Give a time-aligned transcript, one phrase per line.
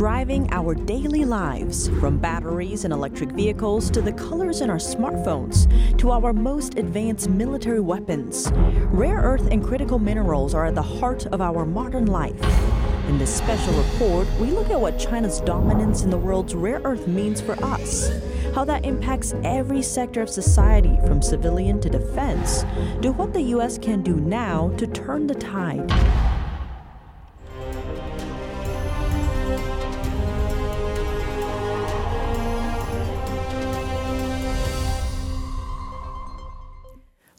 [0.00, 5.68] driving our daily lives, from batteries and electric vehicles to the colors in our smartphones
[5.98, 8.50] to our most advanced military weapons.
[8.92, 12.42] Rare earth and critical minerals are at the heart of our modern life.
[13.08, 17.06] In this special report, we look at what China's dominance in the world's rare earth
[17.06, 18.10] means for us,
[18.54, 22.62] how that impacts every sector of society from civilian to defense,
[23.02, 23.76] to what the U.S.
[23.76, 26.29] can do now to turn the tide.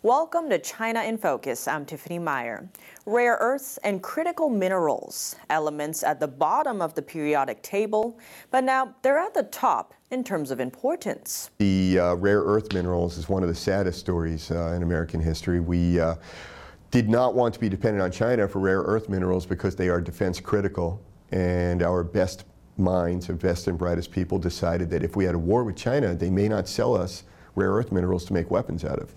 [0.03, 1.67] Welcome to China in Focus.
[1.67, 2.67] I'm Tiffany Meyer.
[3.05, 8.17] Rare earths and critical minerals, elements at the bottom of the periodic table,
[8.49, 11.51] but now they're at the top in terms of importance.
[11.59, 15.59] The uh, rare earth minerals is one of the saddest stories uh, in American history.
[15.59, 16.15] We uh,
[16.89, 20.01] did not want to be dependent on China for rare earth minerals because they are
[20.01, 20.99] defense critical,
[21.29, 25.39] and our best minds, our best and brightest people decided that if we had a
[25.39, 28.97] war with China, they may not sell us rare earth minerals to make weapons out
[28.97, 29.13] of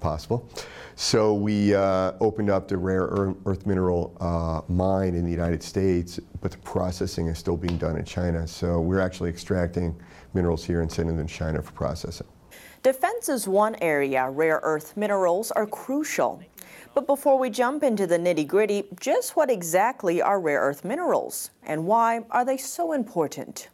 [0.00, 0.48] possible.
[0.94, 3.02] So we uh, opened up the rare
[3.44, 7.96] earth mineral uh, mine in the United States, but the processing is still being done
[7.96, 8.46] in China.
[8.46, 9.94] So we're actually extracting
[10.34, 12.26] minerals here and sending them to China for processing.
[12.82, 16.40] Defense is one area rare earth minerals are crucial.
[16.94, 21.50] But before we jump into the nitty gritty, just what exactly are rare earth minerals
[21.64, 23.68] and why are they so important?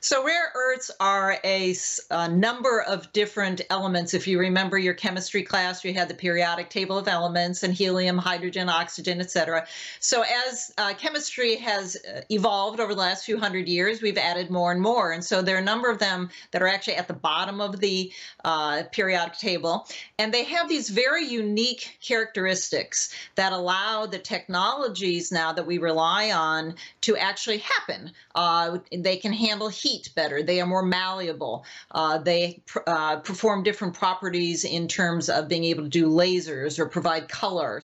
[0.00, 1.74] So, rare earths are a,
[2.10, 4.14] a, number of different elements.
[4.14, 8.16] If you remember your chemistry class, you had the periodic table of elements and helium,
[8.16, 9.66] hydrogen, oxygen, etc.
[9.98, 14.50] So, as uh, chemistry has uh, evolved over the last few hundred years, we've added
[14.50, 15.12] more and more.
[15.12, 17.80] And so, there are a number of them that are actually at the bottom of
[17.80, 18.12] the
[18.44, 19.86] uh, periodic table.
[20.18, 26.30] And they have these very unique characteristics that allow the technologies now that we rely
[26.30, 28.12] on to actually happen.
[28.34, 30.42] Uh, they can handle handle heat better.
[30.42, 31.66] They are more malleable.
[31.90, 36.78] Uh, they pr- uh, perform different properties in terms of being able to do lasers
[36.78, 37.82] or provide color.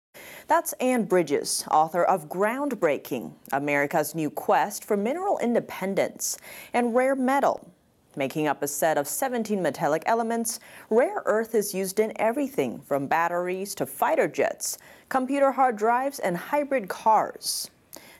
[0.46, 6.38] That's Ann Bridges, author of Groundbreaking America's New Quest for Mineral Independence
[6.72, 7.68] and Rare Mettle.
[8.16, 10.60] Making up a set of 17 metallic elements,
[10.90, 14.78] rare earth is used in everything from batteries to fighter jets,
[15.08, 17.70] computer hard drives, and hybrid cars.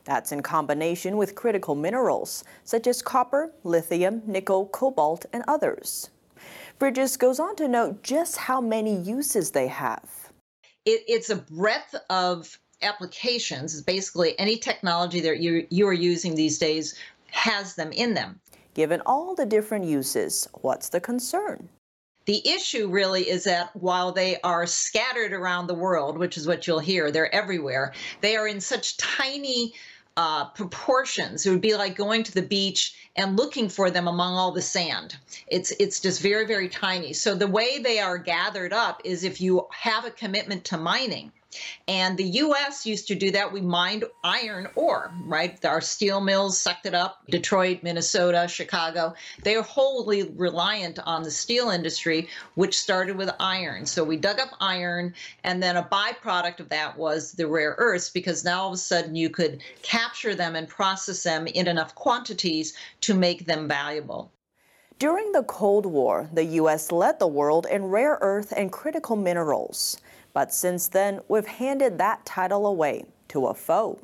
[0.05, 6.11] That's in combination with critical minerals such as copper, lithium, nickel, cobalt, and others.
[6.79, 10.31] Bridges goes on to note just how many uses they have.
[10.85, 13.81] It, it's a breadth of applications.
[13.81, 16.95] Basically any technology that you, you are using these days
[17.31, 18.41] has them in them.
[18.75, 21.69] Given all the different uses, what's the concern?
[22.27, 26.67] The issue really is that while they are scattered around the world, which is what
[26.67, 29.75] you'll hear, they're everywhere, they are in such tiny
[30.17, 31.45] uh, proportions.
[31.45, 34.63] It would be like going to the beach and looking for them among all the
[34.63, 35.17] sand.
[35.49, 37.13] It's it's just very very tiny.
[37.13, 41.33] So the way they are gathered up is if you have a commitment to mining
[41.89, 43.53] and the US used to do that.
[43.53, 45.63] We mined iron ore, right?
[45.65, 47.21] Our steel mills sucked it up.
[47.29, 53.87] Detroit, Minnesota, Chicago, they're wholly reliant on the steel industry, which started with iron.
[53.87, 58.11] So we dug up iron, and then a byproduct of that was the rare earths,
[58.11, 61.95] because now all of a sudden you could capture them and process them in enough
[61.95, 64.31] quantities to make them valuable.
[64.99, 66.93] During the Cold War, the U.S.
[66.93, 69.99] led the world in rare earth and critical minerals.
[70.35, 74.01] But since then, we've handed that title away to a foe.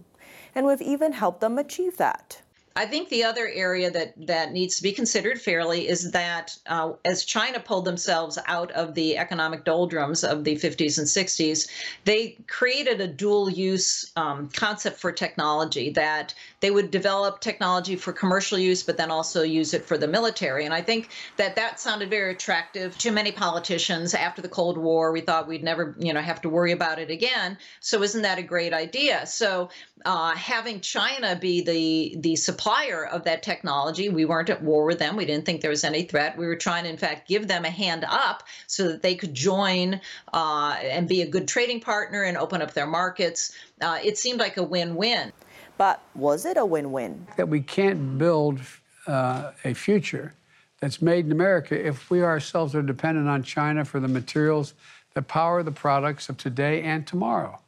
[0.55, 2.41] And we've even helped them achieve that.
[2.77, 6.93] I think the other area that, that needs to be considered fairly is that uh,
[7.05, 11.69] as China pulled themselves out of the economic doldrums of the 50s and 60s,
[12.05, 18.13] they created a dual use um, concept for technology that they would develop technology for
[18.13, 20.65] commercial use, but then also use it for the military.
[20.65, 24.15] And I think that that sounded very attractive to many politicians.
[24.15, 27.11] After the Cold War, we thought we'd never, you know, have to worry about it
[27.11, 27.57] again.
[27.81, 29.27] So isn't that a great idea?
[29.27, 29.71] So
[30.05, 34.99] uh, having China be the the supplier of that technology, we weren't at war with
[34.99, 35.17] them.
[35.17, 36.37] We didn't think there was any threat.
[36.37, 40.01] We were trying in fact, give them a hand up so that they could join
[40.33, 43.53] uh, and be a good trading partner and open up their markets.
[43.81, 45.33] Uh, it seemed like a win-win.
[45.81, 47.27] But was it a win-win?
[47.39, 48.61] That we can't build
[49.07, 50.35] uh, a future
[50.79, 54.75] that's made in America if we ourselves are dependent on China for the materials
[55.15, 57.59] that power the products of today and tomorrow.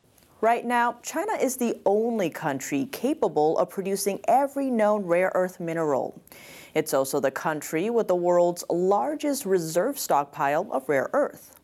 [0.43, 6.21] Right now, China is the only country capable of producing every known rare earth mineral.
[6.75, 11.62] It's also the country with the world's largest reserve stockpile of rare earth.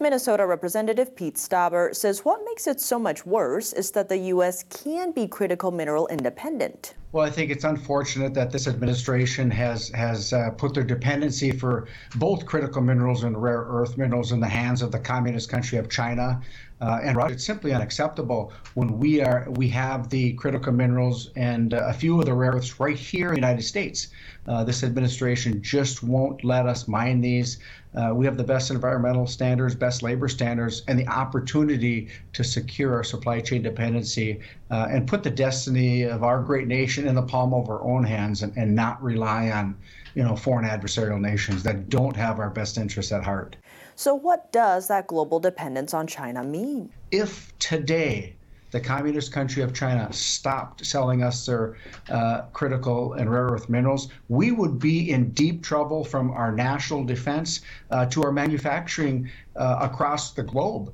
[0.00, 4.64] Minnesota Representative Pete Stauber says what makes it so much worse is that the U.S.
[4.64, 6.94] can be critical mineral independent.
[7.12, 11.86] Well, I think it's unfortunate that this administration has has uh, put their dependency for
[12.16, 15.88] both critical minerals and rare earth minerals in the hands of the communist country of
[15.88, 16.42] China
[16.80, 17.34] uh, and Russia.
[17.34, 22.18] It's simply unacceptable when we are we have the critical minerals and uh, a few
[22.18, 24.08] of the rare earths right here in the United States.
[24.46, 27.58] Uh, this administration just won't let us mine these.
[27.94, 32.94] Uh, we have the best environmental standards, best labor standards, and the opportunity to secure
[32.94, 34.40] our supply chain dependency
[34.70, 38.04] uh, and put the destiny of our great nation in the palm of our own
[38.04, 39.76] hands and, and not rely on
[40.14, 43.56] you know, foreign adversarial nations that don't have our best interests at heart.
[43.96, 46.90] So, what does that global dependence on China mean?
[47.10, 48.34] If today
[48.72, 51.76] the communist country of China stopped selling us their
[52.08, 57.04] uh, critical and rare earth minerals, we would be in deep trouble from our national
[57.04, 57.60] defense
[57.92, 60.92] uh, to our manufacturing uh, across the globe.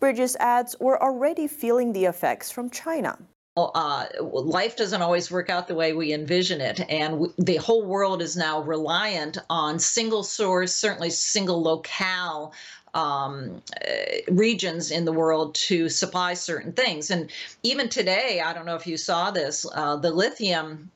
[0.00, 3.18] Bridges adds we're already feeling the effects from China.
[3.56, 6.80] Uh, life doesn't always work out the way we envision it.
[6.90, 12.52] And the whole world is now reliant on single source, certainly single locale
[12.94, 13.92] um, uh,
[14.28, 17.10] regions in the world to supply certain things.
[17.10, 17.30] And
[17.62, 20.90] even today, I don't know if you saw this, uh, the lithium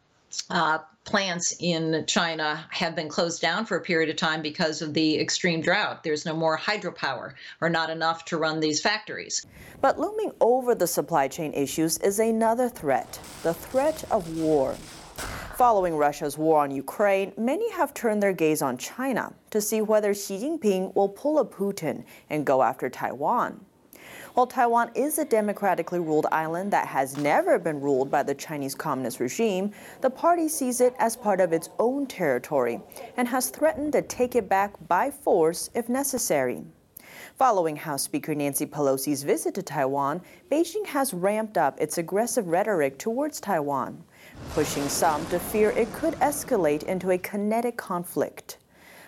[0.50, 0.78] uh,
[1.08, 5.18] plants in China have been closed down for a period of time because of the
[5.18, 6.04] extreme drought.
[6.04, 7.32] There's no more hydropower
[7.62, 9.46] or not enough to run these factories.
[9.80, 14.76] But looming over the supply chain issues is another threat the threat of war.
[15.56, 20.12] Following Russia's war on Ukraine, many have turned their gaze on China to see whether
[20.12, 23.64] Xi Jinping will pull a Putin and go after Taiwan.
[24.38, 28.72] While Taiwan is a democratically ruled island that has never been ruled by the Chinese
[28.72, 32.80] Communist regime, the party sees it as part of its own territory
[33.16, 36.62] and has threatened to take it back by force if necessary.
[37.34, 40.20] Following House Speaker Nancy Pelosi's visit to Taiwan,
[40.52, 44.04] Beijing has ramped up its aggressive rhetoric towards Taiwan
[44.50, 48.58] pushing some to fear it could escalate into a kinetic conflict.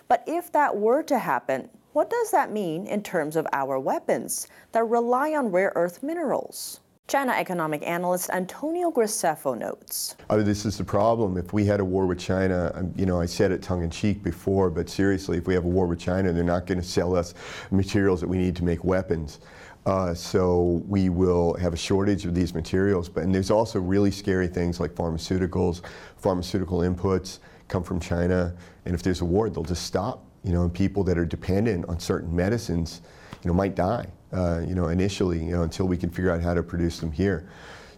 [0.09, 4.47] But if that were to happen, what does that mean in terms of our weapons
[4.71, 6.79] that rely on rare earth minerals?
[7.07, 10.15] China economic analyst Antonio Graceffo notes.
[10.29, 11.35] Oh, this is the problem.
[11.35, 13.89] If we had a war with China, um, you know, I said it tongue in
[13.89, 16.87] cheek before, but seriously, if we have a war with China, they're not going to
[16.87, 17.33] sell us
[17.69, 19.39] materials that we need to make weapons.
[19.85, 23.09] Uh, so we will have a shortage of these materials.
[23.09, 25.81] But and there's also really scary things like pharmaceuticals,
[26.15, 28.55] pharmaceutical inputs come from China,
[28.85, 30.23] and if there's a war, they'll just stop.
[30.43, 33.01] You know, and people that are dependent on certain medicines,
[33.43, 34.07] you know, might die.
[34.33, 37.11] Uh, you know, initially, you know, until we can figure out how to produce them
[37.11, 37.49] here.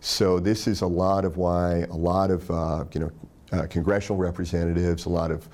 [0.02, 3.12] So this is a lot of why a lot of uh, you know
[3.54, 5.48] uh, congressional representatives, a lot of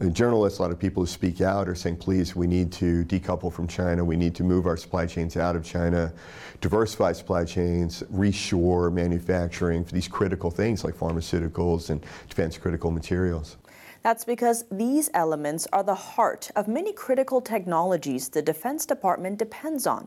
[0.00, 3.04] uh, journalists, a lot of people who speak out are saying, please, we need to
[3.06, 4.04] decouple from China.
[4.04, 6.12] We need to move our supply chains out of China,
[6.60, 13.56] diversify supply chains, reshore manufacturing for these critical things like pharmaceuticals and defense critical materials.
[14.06, 19.84] That's because these elements are the heart of many critical technologies the Defense Department depends
[19.84, 20.06] on,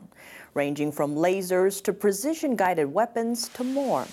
[0.54, 4.07] ranging from lasers to precision guided weapons to more.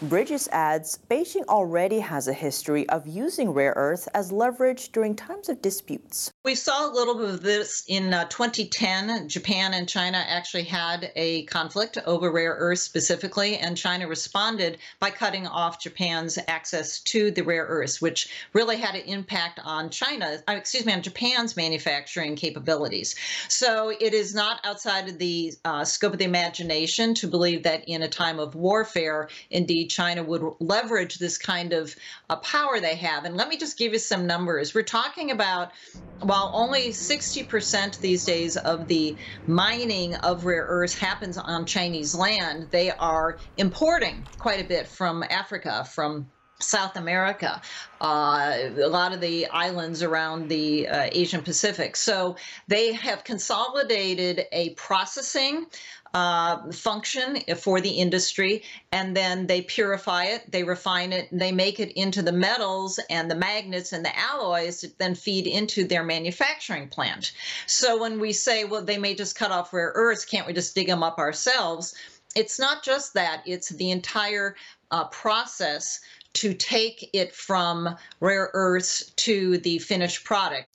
[0.00, 5.48] Bridges adds Beijing already has a history of using rare earth as leverage during times
[5.48, 6.30] of disputes.
[6.44, 9.28] We saw a little bit of this in uh, 2010.
[9.28, 15.10] Japan and China actually had a conflict over rare earths specifically, and China responded by
[15.10, 20.40] cutting off Japan's access to the rare earths, which really had an impact on China,
[20.48, 23.16] uh, excuse me, on Japan's manufacturing capabilities.
[23.48, 27.88] So it is not outside of the uh, scope of the imagination to believe that
[27.88, 31.94] in a time of warfare, indeed, China would leverage this kind of
[32.30, 33.24] uh, power they have.
[33.24, 34.74] And let me just give you some numbers.
[34.74, 35.72] We're talking about,
[36.20, 42.70] while only 60% these days of the mining of rare earths happens on Chinese land,
[42.70, 46.30] they are importing quite a bit from Africa, from
[46.60, 47.62] South America,
[48.00, 51.94] uh, a lot of the islands around the uh, Asian Pacific.
[51.94, 52.36] So
[52.66, 55.66] they have consolidated a processing
[56.14, 61.78] uh, function for the industry, and then they purify it, they refine it, they make
[61.78, 66.02] it into the metals and the magnets and the alloys that then feed into their
[66.02, 67.32] manufacturing plant.
[67.66, 70.74] So when we say, well, they may just cut off rare earths, can't we just
[70.74, 71.94] dig them up ourselves?
[72.34, 74.56] It's not just that, it's the entire
[74.90, 76.00] uh, process
[76.38, 80.68] to take it from rare earths to the finished product.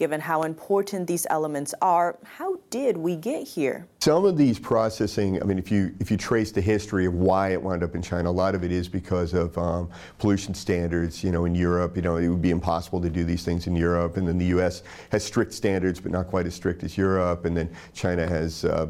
[0.00, 3.86] Given how important these elements are, how did we get here?
[3.98, 7.50] Some of these processing, I mean, if you if you trace the history of why
[7.50, 11.22] it wound up in China, a lot of it is because of um, pollution standards.
[11.22, 13.76] You know, in Europe, you know, it would be impossible to do these things in
[13.76, 14.84] Europe, and then the U.S.
[15.12, 18.86] has strict standards, but not quite as strict as Europe, and then China has uh,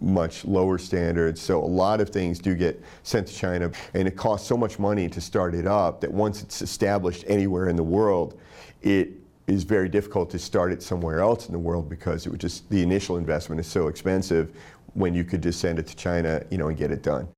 [0.00, 1.40] much lower standards.
[1.40, 4.78] So a lot of things do get sent to China, and it costs so much
[4.78, 8.38] money to start it up that once it's established anywhere in the world,
[8.82, 9.15] it
[9.46, 12.68] is very difficult to start it somewhere else in the world because it would just
[12.70, 14.52] the initial investment is so expensive
[14.94, 17.28] when you could just send it to China, you know, and get it done.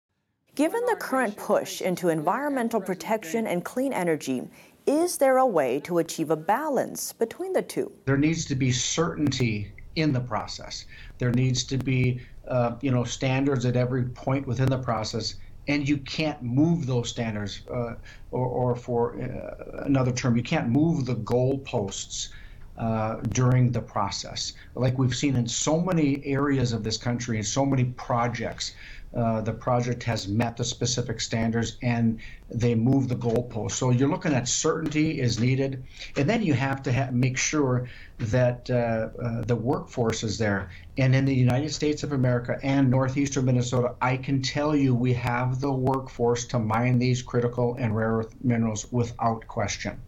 [0.55, 4.43] Given the current push into environmental protection and clean energy,
[4.87, 7.93] is there a way to achieve a balance between the two?
[8.07, 10.87] There needs to be certainty in the process.
[11.19, 15.35] There needs to be, uh, you know, standards at every point within the process,
[15.69, 17.63] and you can't move those standards.
[17.71, 17.95] Uh,
[18.31, 22.31] or, or, for uh, another term, you can't move the goalposts.
[22.77, 27.45] Uh, during the process, like we've seen in so many areas of this country and
[27.45, 28.77] so many projects,
[29.17, 33.73] uh, the project has met the specific standards and they move the goalpost.
[33.73, 35.85] So you're looking at certainty is needed,
[36.17, 37.89] and then you have to ha- make sure
[38.19, 40.71] that uh, uh, the workforce is there.
[40.99, 45.13] And in the United States of America and northeastern Minnesota, I can tell you we
[45.15, 50.01] have the workforce to mine these critical and rare earth minerals without question.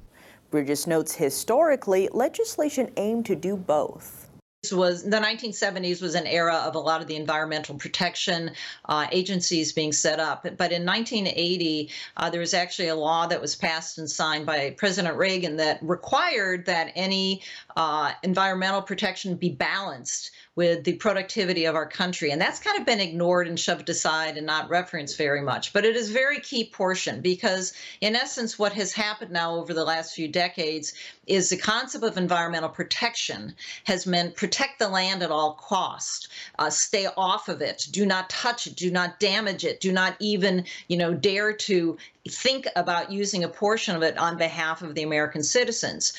[0.50, 4.30] Bridges notes historically, legislation aimed to do both
[4.71, 8.50] was the 1970s was an era of a lot of the environmental protection
[8.85, 10.43] uh, agencies being set up.
[10.43, 11.88] But in 1980,
[12.19, 15.79] uh, there was actually a law that was passed and signed by President Reagan that
[15.81, 17.40] required that any
[17.75, 22.31] uh, environmental protection be balanced with the productivity of our country.
[22.31, 25.73] And that's kind of been ignored and shoved aside and not referenced very much.
[25.73, 29.73] But it is a very key portion because, in essence, what has happened now over
[29.73, 30.93] the last few decades
[31.26, 36.26] is the concept of environmental protection has meant protect the land at all cost,
[36.59, 40.16] uh, stay off of it, do not touch it, do not damage it, do not
[40.19, 41.97] even, you know, dare to
[42.28, 46.12] think about using a portion of it on behalf of the American citizens.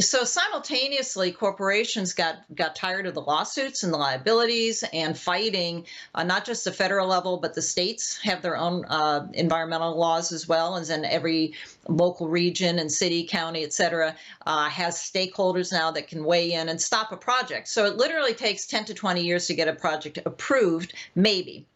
[0.00, 6.24] So simultaneously, corporations got got tired of the lawsuits and the liabilities and fighting, uh,
[6.24, 10.48] not just the federal level, but the states have their own uh, environmental laws as
[10.48, 11.54] well, as in every
[11.88, 14.14] local region and city, county, et cetera,
[14.46, 17.68] uh, has stakeholders now that can weigh in and stop a project.
[17.68, 21.66] So it literally takes 10 to 20 years to get a project approved, maybe.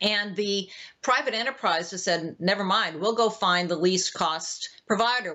[0.00, 0.68] And the
[1.02, 5.34] private enterprise has said, never mind, we'll go find the least cost provider.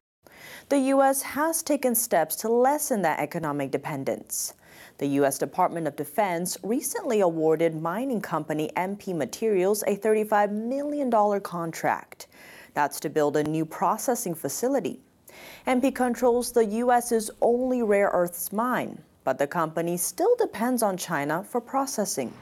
[0.69, 1.23] The U.S.
[1.23, 4.53] has taken steps to lessen that economic dependence.
[4.99, 5.37] The U.S.
[5.37, 11.09] Department of Defense recently awarded mining company MP Materials a $35 million
[11.41, 12.27] contract.
[12.79, 15.01] That's to build a new processing facility.
[15.67, 21.43] MP controls the U.S.'s only rare earths mine, but the company still depends on China
[21.43, 22.33] for processing.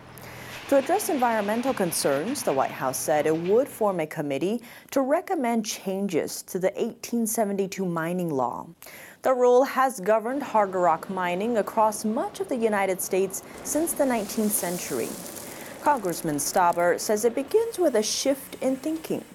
[0.69, 5.65] To address environmental concerns, the White House said it would form a committee to recommend
[5.65, 8.67] changes to the 1872 mining law.
[9.23, 14.03] The rule has governed hard rock mining across much of the United States since the
[14.03, 15.09] 19th century.
[15.81, 19.25] Congressman Stauber says it begins with a shift in thinking.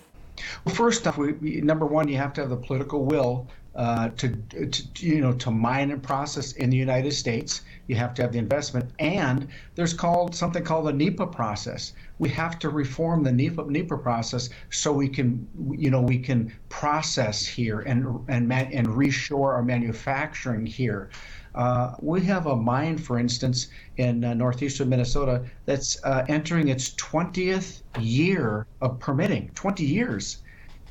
[0.64, 4.28] Well, first off, we, number one, you have to have the political will uh, to,
[4.28, 7.62] to, you know to mine and process in the United States.
[7.86, 11.94] You have to have the investment, and there's called something called the NEPA process.
[12.18, 16.52] We have to reform the NEPA, NEPA process so we can you know we can
[16.68, 21.10] process here and and and reshore our manufacturing here.
[21.54, 26.94] Uh, we have a mine, for instance, in uh, northeastern Minnesota that's uh, entering its
[26.94, 29.50] 20th year of permitting.
[29.54, 30.38] 20 years.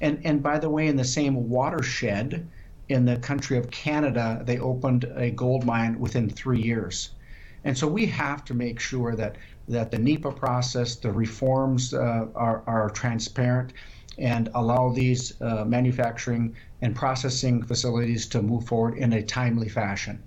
[0.01, 2.47] And, and by the way, in the same watershed,
[2.89, 7.11] in the country of Canada, they opened a gold mine within three years.
[7.63, 9.37] And so we have to make sure that,
[9.67, 13.73] that the NEPA process, the reforms uh, are, are transparent
[14.17, 20.21] and allow these uh, manufacturing and processing facilities to move forward in a timely fashion.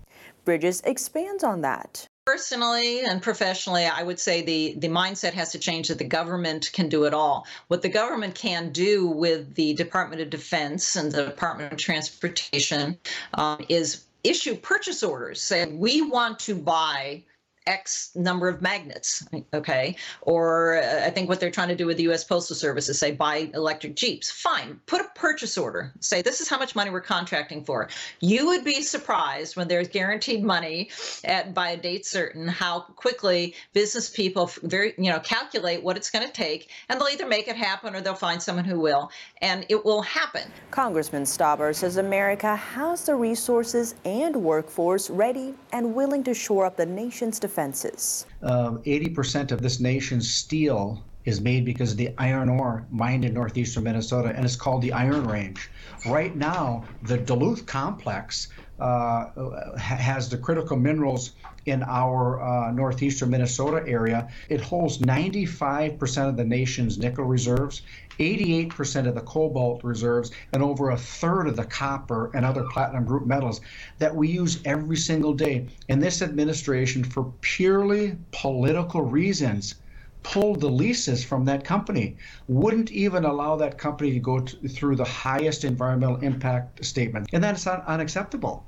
[0.45, 2.07] Bridges expands on that.
[2.27, 6.71] Personally and professionally, I would say the, the mindset has to change that the government
[6.73, 7.47] can do it all.
[7.69, 12.99] What the government can do with the Department of Defense and the Department of Transportation
[13.35, 17.23] um, is issue purchase orders saying we want to buy
[17.67, 19.97] X number of magnets, okay?
[20.21, 22.23] Or uh, I think what they're trying to do with the U.S.
[22.23, 24.31] Postal Service is say buy electric Jeeps.
[24.31, 25.93] Fine, put a purchase order.
[26.01, 27.89] Say this is how much money we're contracting for.
[28.21, 30.91] You would be surprised when there's guaranteed money
[31.25, 36.11] at by a date certain how quickly business people very you know calculate what it's
[36.11, 39.11] going to take, and they'll either make it happen or they'll find someone who will,
[39.41, 40.43] and it will happen.
[40.71, 46.77] Congressman Stauber says America has the resources and workforce ready and willing to shore up
[46.77, 48.27] the nation's defense defenses.
[48.43, 53.33] Uh, 80% of this nation's steel is made because of the iron ore mined in
[53.33, 55.71] northeastern Minnesota, and it's called the Iron Range.
[56.05, 58.49] Right now, the Duluth complex
[58.81, 61.33] uh, has the critical minerals
[61.67, 64.29] in our uh, northeastern Minnesota area.
[64.49, 67.83] It holds 95% of the nation's nickel reserves,
[68.19, 73.05] 88% of the cobalt reserves, and over a third of the copper and other platinum
[73.05, 73.61] group metals
[73.99, 75.67] that we use every single day.
[75.89, 79.77] And this administration, for purely political reasons,
[80.25, 82.17] pulled the leases from that company,
[82.49, 87.29] wouldn't even allow that company to go through the highest environmental impact statement.
[87.33, 88.67] And that's un- unacceptable.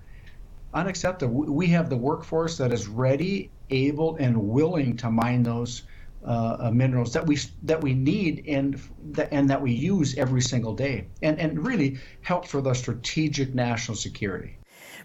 [0.75, 1.45] Unacceptable.
[1.45, 5.83] We have the workforce that is ready, able, and willing to mine those
[6.25, 8.81] uh, uh minerals that we that we need and
[9.13, 13.55] that, and that we use every single day, and and really help for the strategic
[13.55, 14.59] national security.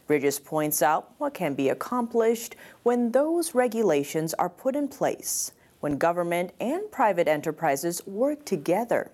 [0.08, 5.52] Bridges points out what can be accomplished when those regulations are put in place
[5.82, 9.12] when government and private enterprises work together.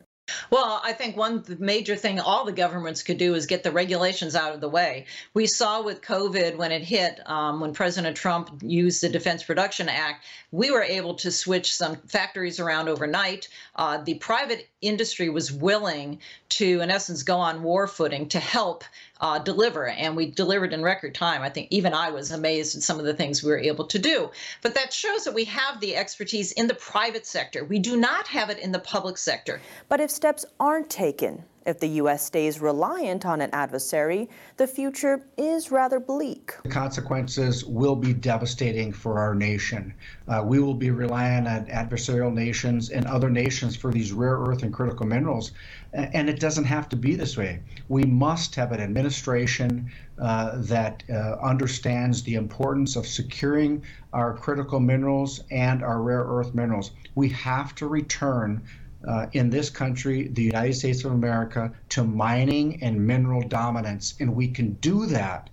[0.49, 4.35] Well, I think one major thing all the governments could do is get the regulations
[4.35, 5.05] out of the way.
[5.33, 9.87] We saw with COVID when it hit, um, when President Trump used the Defense Production
[9.87, 13.47] Act, we were able to switch some factories around overnight.
[13.75, 16.19] Uh, the private industry was willing
[16.49, 18.83] to, in essence, go on war footing to help
[19.21, 21.41] uh, deliver, and we delivered in record time.
[21.41, 23.99] I think even I was amazed at some of the things we were able to
[23.99, 24.29] do.
[24.61, 27.63] But that shows that we have the expertise in the private sector.
[27.63, 29.61] We do not have it in the public sector.
[29.89, 32.25] But if steps aren't taken, if the U.S.
[32.25, 36.53] stays reliant on an adversary, the future is rather bleak.
[36.63, 39.93] The consequences will be devastating for our nation.
[40.29, 44.63] Uh, we will be relying on adversarial nations and other nations for these rare earth
[44.63, 45.51] and critical minerals.
[45.91, 47.59] And it doesn't have to be this way.
[47.89, 53.83] We must have an administration uh, that uh, understands the importance of securing
[54.13, 56.91] our critical minerals and our rare earth minerals.
[57.15, 58.61] We have to return
[59.07, 64.15] uh, in this country, the United States of America, to mining and mineral dominance.
[64.19, 65.49] And we can do that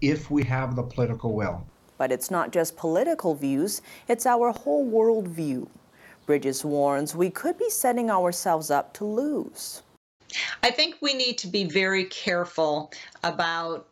[0.00, 1.66] if we have the political will.
[1.96, 5.68] But it's not just political views, it's our whole world view.
[6.26, 9.82] Bridges warns we could be setting ourselves up to lose.
[10.62, 12.92] I think we need to be very careful
[13.24, 13.88] about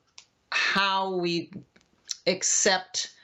[0.53, 1.51] how we
[2.27, 3.16] accept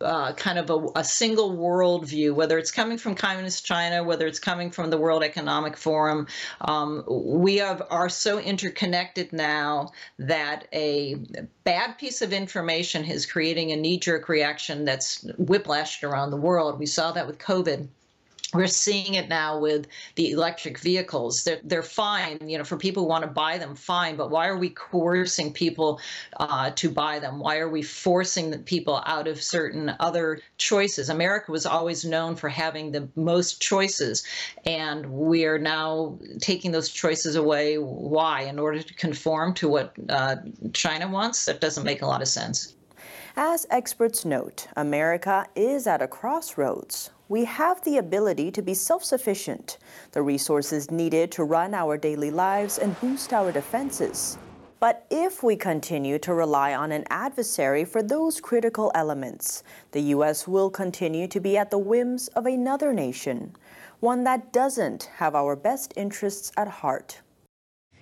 [0.00, 4.38] uh, kind of a, a single worldview, whether it's coming from Communist China, whether it's
[4.38, 6.26] coming from the World Economic Forum.
[6.62, 11.16] Um, we have, are so interconnected now that a
[11.64, 16.78] bad piece of information is creating a knee jerk reaction that's whiplashed around the world.
[16.78, 17.88] We saw that with COVID
[18.52, 19.86] we're seeing it now with
[20.16, 21.44] the electric vehicles.
[21.44, 24.16] They're, they're fine, you know, for people who want to buy them, fine.
[24.16, 26.00] But why are we coercing people
[26.38, 27.38] uh, to buy them?
[27.38, 31.08] Why are we forcing people out of certain other choices?
[31.08, 34.26] America was always known for having the most choices,
[34.64, 37.76] and we are now taking those choices away.
[37.76, 38.42] Why?
[38.42, 40.36] In order to conform to what uh,
[40.72, 41.44] China wants?
[41.44, 42.74] That doesn't make a lot of sense.
[43.42, 49.02] As experts note, America is at a crossroads we have the ability to be self
[49.02, 49.78] sufficient,
[50.12, 54.36] the resources needed to run our daily lives and boost our defenses.
[54.78, 60.46] But if we continue to rely on an adversary for those critical elements, the U.S.
[60.46, 63.56] will continue to be at the whims of another nation,
[64.00, 67.22] one that doesn't have our best interests at heart.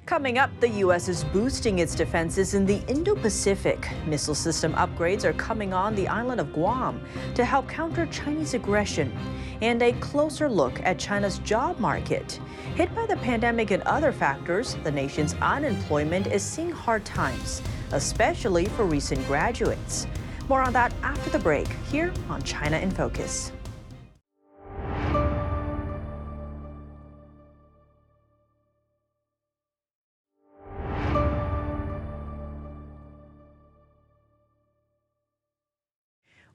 [0.09, 1.07] Coming up, the U.S.
[1.07, 3.91] is boosting its defenses in the Indo Pacific.
[4.07, 7.03] Missile system upgrades are coming on the island of Guam
[7.35, 9.13] to help counter Chinese aggression.
[9.61, 12.41] And a closer look at China's job market.
[12.75, 17.61] Hit by the pandemic and other factors, the nation's unemployment is seeing hard times,
[17.93, 20.07] especially for recent graduates.
[20.49, 23.53] More on that after the break, here on China in Focus.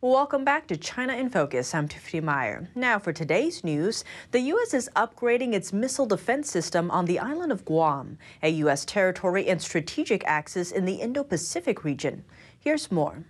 [0.03, 1.73] Welcome back to China in Focus.
[1.73, 2.67] I'm Tiffany Meyer.
[2.75, 4.73] Now, for today's news, the U.S.
[4.73, 8.83] is upgrading its missile defense system on the island of Guam, a U.S.
[8.83, 12.25] territory and strategic axis in the Indo Pacific region.
[12.59, 13.23] Here's more.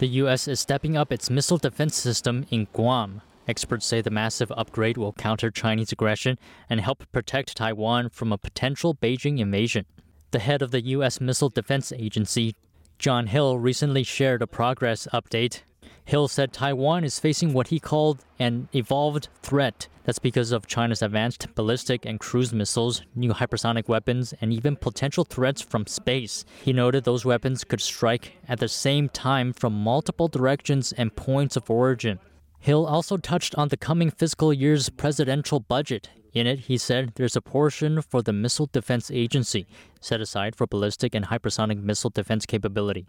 [0.00, 0.48] The U.S.
[0.48, 3.22] is stepping up its missile defense system in Guam.
[3.46, 8.36] Experts say the massive upgrade will counter Chinese aggression and help protect Taiwan from a
[8.36, 9.86] potential Beijing invasion.
[10.32, 11.20] The head of the U.S.
[11.20, 12.56] Missile Defense Agency,
[13.02, 15.62] Jon Hill recently shared a progress update.
[16.04, 19.88] Hill said Taiwan is facing what he called an evolved threat.
[20.04, 25.24] That's because of China's advanced ballistic and cruise missiles, new hypersonic weapons, and even potential
[25.24, 26.44] threats from space.
[26.62, 31.56] He noted those weapons could strike at the same time from multiple directions and points
[31.56, 32.20] of origin.
[32.60, 36.08] Hill also touched on the coming fiscal year's presidential budget.
[36.34, 39.66] In it, he said there's a portion for the Missile Defense Agency
[40.00, 43.06] set aside for ballistic and hypersonic missile defense capability.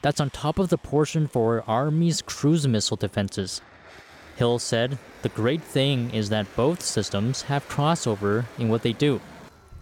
[0.00, 3.60] That's on top of the portion for Army's cruise missile defenses.
[4.36, 9.20] Hill said, The great thing is that both systems have crossover in what they do.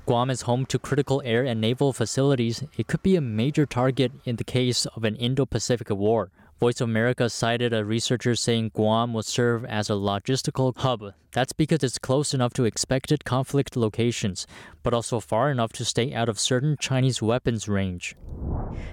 [0.06, 2.64] Guam is home to critical air and naval facilities.
[2.76, 6.30] It could be a major target in the case of an Indo Pacific war.
[6.60, 11.14] Voice of America cited a researcher saying Guam will serve as a logistical hub.
[11.32, 14.46] That's because it's close enough to expected conflict locations,
[14.82, 18.14] but also far enough to stay out of certain Chinese weapons range.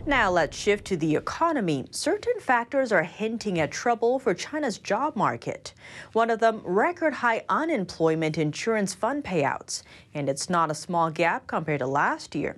[0.06, 1.88] Now let's shift to the economy.
[1.92, 5.74] Certain factors are hinting at trouble for China's job market.
[6.14, 9.84] One of them, record high unemployment insurance fund payouts.
[10.14, 12.56] And it's not a small gap compared to last year.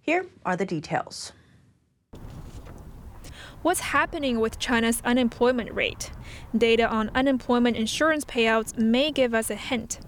[0.00, 1.32] Here are the details.
[3.62, 6.10] What's happening with China's unemployment rate?
[6.56, 10.00] Data on unemployment insurance payouts may give us a hint.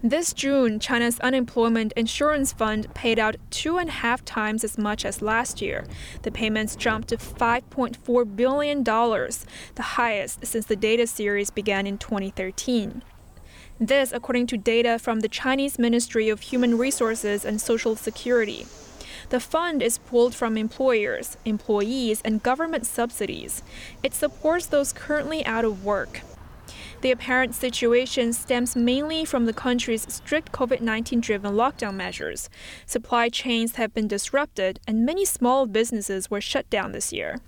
[0.00, 5.04] This June, China's unemployment insurance fund paid out two and a half times as much
[5.04, 5.84] as last year.
[6.22, 13.02] The payments jumped to $5.4 billion, the highest since the data series began in 2013.
[13.80, 18.66] This, according to data from the Chinese Ministry of Human Resources and Social Security.
[19.30, 23.62] The fund is pulled from employers, employees, and government subsidies.
[24.02, 26.20] It supports those currently out of work.
[27.00, 32.48] The apparent situation stems mainly from the country's strict COVID 19 driven lockdown measures.
[32.86, 37.40] Supply chains have been disrupted, and many small businesses were shut down this year.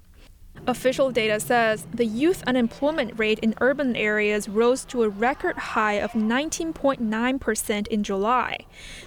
[0.66, 5.95] Official data says the youth unemployment rate in urban areas rose to a record high
[5.95, 8.59] of 19.9% in July.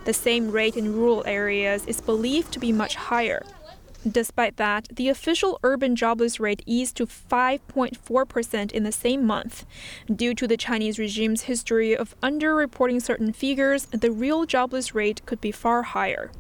[0.06, 3.44] The same rate in rural areas is believed to be much higher.
[4.10, 9.66] Despite that, the official urban jobless rate eased to 5.4% in the same month.
[10.14, 15.42] Due to the Chinese regime's history of underreporting certain figures, the real jobless rate could
[15.42, 16.32] be far higher.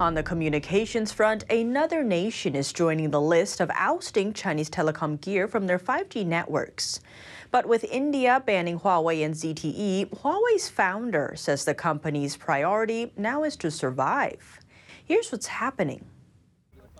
[0.00, 5.48] On the communications front, another nation is joining the list of ousting Chinese telecom gear
[5.48, 7.00] from their 5G networks.
[7.50, 13.56] But with India banning Huawei and ZTE, Huawei's founder says the company's priority now is
[13.56, 14.60] to survive.
[15.04, 16.04] Here's what's happening.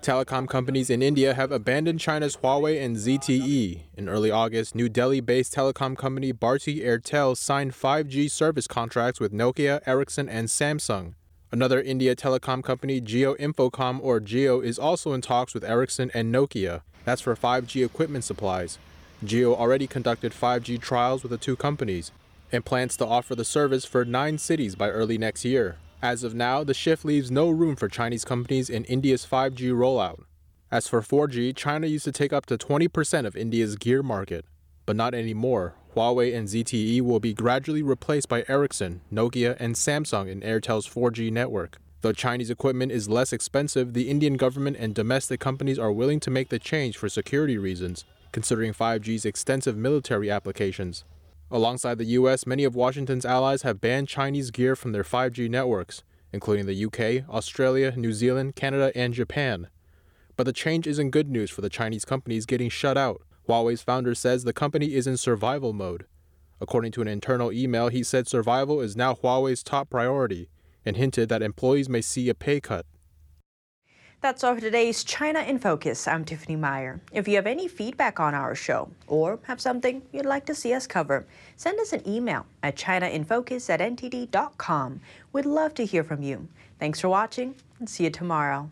[0.00, 3.82] Telecom companies in India have abandoned China's Huawei and ZTE.
[3.96, 9.32] In early August, New Delhi based telecom company Bharti Airtel signed 5G service contracts with
[9.32, 11.14] Nokia, Ericsson, and Samsung.
[11.50, 16.32] Another India telecom company, Jio Infocomm or Jio, is also in talks with Ericsson and
[16.32, 16.82] Nokia.
[17.06, 18.78] That's for 5G equipment supplies.
[19.24, 22.12] Jio already conducted 5G trials with the two companies
[22.52, 25.78] and plans to offer the service for nine cities by early next year.
[26.02, 30.24] As of now, the shift leaves no room for Chinese companies in India's 5G rollout.
[30.70, 34.44] As for 4G, China used to take up to 20% of India's gear market,
[34.84, 35.76] but not anymore.
[35.94, 41.33] Huawei and ZTE will be gradually replaced by Ericsson, Nokia, and Samsung in Airtel's 4G
[41.33, 41.79] network.
[42.01, 46.31] Though Chinese equipment is less expensive, the Indian government and domestic companies are willing to
[46.31, 51.05] make the change for security reasons, considering 5G's extensive military applications.
[51.51, 56.05] Alongside the US, many of Washington's allies have banned Chinese gear from their 5G networks,
[56.33, 59.68] including the UK, Australia, New Zealand, Canada, and Japan.
[60.37, 63.22] But the change isn't good news for the Chinese companies getting shut out.
[63.48, 66.04] Huawei's founder says the company is in survival mode.
[66.61, 70.50] According to an internal email, he said survival is now Huawei's top priority
[70.84, 72.84] and hinted that employees may see a pay cut.
[74.20, 76.08] That's all for today's China in Focus.
[76.08, 77.00] I'm Tiffany Meyer.
[77.12, 80.74] If you have any feedback on our show or have something you'd like to see
[80.74, 81.24] us cover,
[81.56, 85.00] send us an email at chinainfocus at ntd.com.
[85.32, 86.48] We'd love to hear from you.
[86.80, 88.70] Thanks for watching and see you tomorrow.